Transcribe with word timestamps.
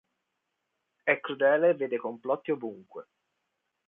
È 1.03 1.19
crudele 1.19 1.69
e 1.69 1.75
vede 1.75 1.99
complotti 1.99 2.49
ovunque. 2.49 3.07